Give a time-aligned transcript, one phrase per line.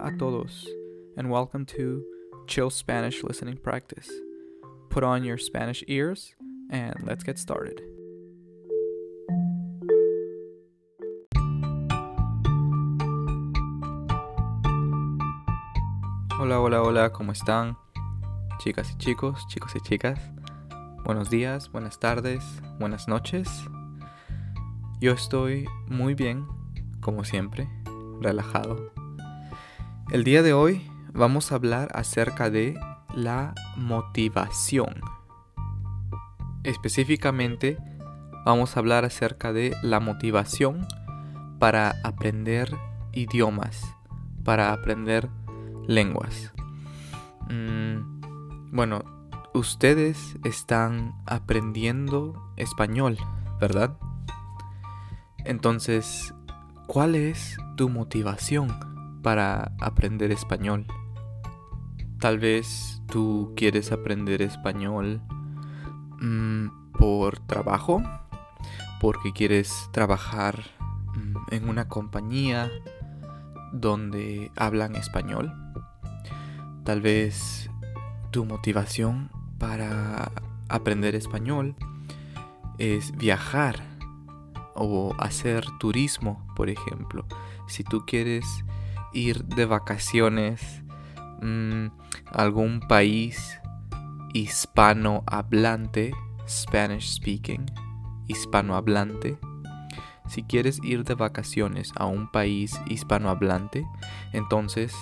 [0.00, 0.64] A todos,
[1.16, 2.04] and welcome to
[2.46, 4.08] Chill Spanish Listening Practice.
[4.90, 6.36] Put on your Spanish ears,
[6.70, 7.82] and let's get started.
[16.38, 17.76] Hola, hola, hola, ¿cómo están?
[18.60, 20.20] Chicas y chicos, chicos y chicas.
[21.04, 22.44] Buenos días, buenas tardes,
[22.78, 23.48] buenas noches.
[25.00, 26.46] Yo estoy muy bien,
[27.00, 27.68] como siempre,
[28.20, 28.92] relajado.
[30.10, 32.80] El día de hoy vamos a hablar acerca de
[33.14, 35.02] la motivación.
[36.64, 37.76] Específicamente
[38.46, 40.88] vamos a hablar acerca de la motivación
[41.58, 42.74] para aprender
[43.12, 43.82] idiomas,
[44.44, 45.28] para aprender
[45.86, 46.54] lenguas.
[47.50, 49.04] Mm, bueno,
[49.52, 53.18] ustedes están aprendiendo español,
[53.60, 53.98] ¿verdad?
[55.44, 56.32] Entonces,
[56.86, 60.86] ¿cuál es tu motivación para aprender español?
[62.20, 65.20] Tal vez tú quieres aprender español
[66.20, 68.02] mm, por trabajo,
[69.00, 70.64] porque quieres trabajar
[71.14, 72.70] mm, en una compañía
[73.72, 75.52] donde hablan español.
[76.84, 77.70] Tal vez
[78.30, 80.32] tu motivación para
[80.68, 81.76] aprender español
[82.78, 83.76] es viajar
[84.74, 87.26] o hacer turismo, por ejemplo.
[87.66, 88.44] Si tú quieres
[89.12, 90.82] ir de vacaciones
[91.42, 91.86] mm,
[92.26, 93.58] a algún país
[94.34, 96.12] hispanohablante,
[96.46, 97.66] Spanish speaking,
[98.26, 99.38] hispanohablante,
[100.28, 103.86] si quieres ir de vacaciones a un país hispanohablante,
[104.32, 104.94] entonces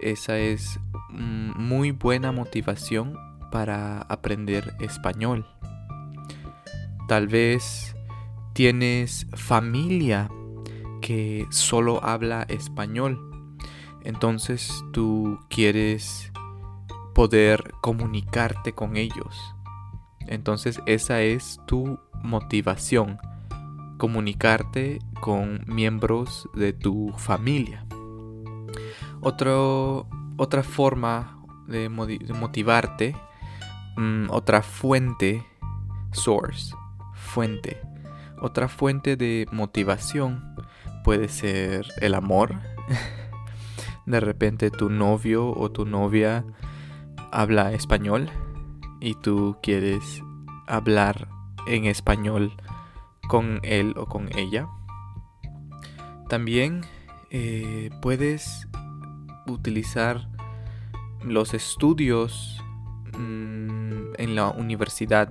[0.00, 3.14] esa es mm, muy buena motivación
[3.50, 5.46] para aprender español.
[7.08, 7.94] Tal vez
[8.54, 10.30] tienes familia
[11.02, 13.33] que solo habla español.
[14.04, 16.30] Entonces tú quieres
[17.14, 19.54] poder comunicarte con ellos.
[20.26, 23.18] Entonces esa es tu motivación.
[23.98, 27.86] Comunicarte con miembros de tu familia.
[30.36, 33.16] otra forma de, motivarte,
[33.96, 35.46] mm, otra fuente,
[36.12, 36.74] source,
[37.14, 37.80] fuente.
[38.40, 40.54] Otra fuente de motivación
[41.04, 42.54] puede ser el amor.
[44.06, 46.44] de repente tu novio o tu novia
[47.32, 48.30] habla español
[49.00, 50.22] y tú quieres
[50.66, 51.28] hablar
[51.66, 52.52] en español
[53.28, 54.68] con él o con ella.
[56.28, 56.82] También
[57.30, 58.68] eh, puedes
[59.46, 60.28] utilizar
[61.22, 62.62] los estudios
[63.18, 65.30] mm, en la universidad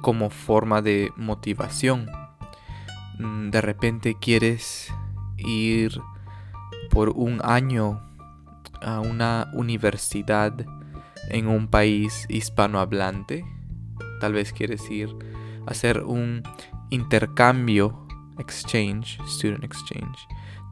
[0.00, 2.10] como forma de motivación.
[3.18, 4.92] Mm, de repente quieres
[5.36, 6.00] ir
[6.90, 8.02] por un año
[8.80, 10.54] a una universidad
[11.30, 13.44] en un país hispanohablante.
[14.20, 15.14] Tal vez quieres ir
[15.66, 16.42] a hacer un
[16.90, 18.06] intercambio,
[18.38, 20.18] exchange, student exchange.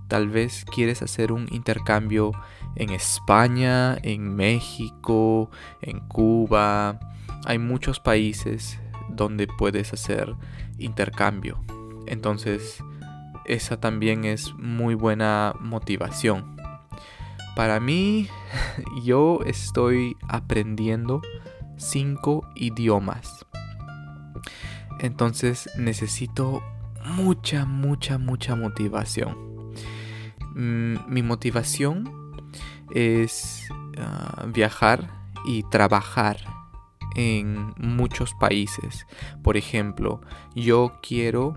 [0.08, 2.32] Tal vez quieres hacer un intercambio
[2.76, 5.50] en España, en México,
[5.82, 7.00] en Cuba.
[7.44, 8.78] Hay muchos países
[9.08, 10.34] donde puedes hacer
[10.78, 11.58] intercambio.
[12.06, 12.82] Entonces,
[13.46, 16.56] esa también es muy buena motivación.
[17.54, 18.28] Para mí,
[19.04, 21.22] yo estoy aprendiendo
[21.76, 23.46] cinco idiomas.
[25.00, 26.62] Entonces necesito
[27.04, 29.72] mucha, mucha, mucha motivación.
[30.54, 32.32] Mm, mi motivación
[32.94, 33.68] es
[33.98, 35.10] ah, viajar
[35.44, 36.38] y trabajar
[37.14, 39.06] en muchos países.
[39.42, 40.20] Por ejemplo,
[40.54, 41.56] yo quiero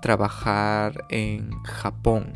[0.00, 2.32] trabajar en Japón.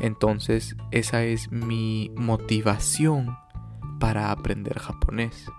[0.00, 3.36] Entonces esa es mi motivación
[3.98, 5.50] para aprender japonés.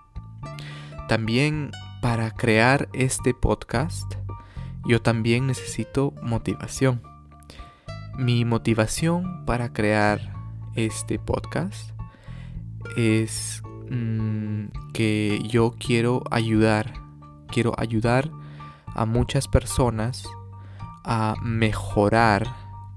[1.08, 4.16] También para crear este podcast,
[4.86, 7.02] yo también necesito motivación.
[8.18, 10.34] Mi motivación para crear
[10.75, 11.92] este podcast
[12.96, 16.94] es mm, que yo quiero ayudar,
[17.48, 18.31] quiero ayudar
[18.96, 20.28] a muchas personas
[21.07, 22.45] a mejorar,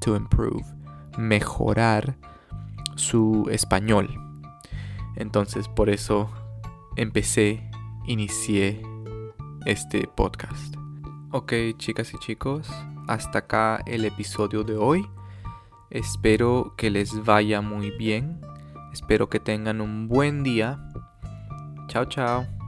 [0.00, 0.64] to improve,
[1.16, 2.16] mejorar
[2.96, 4.10] su español.
[5.16, 6.28] Entonces por eso
[6.96, 7.70] empecé,
[8.06, 8.82] inicié
[9.64, 10.74] este podcast.
[11.30, 12.68] Ok chicas y chicos,
[13.06, 15.08] hasta acá el episodio de hoy.
[15.90, 18.40] Espero que les vaya muy bien.
[18.92, 20.78] Espero que tengan un buen día.
[21.88, 22.59] Chao, chao.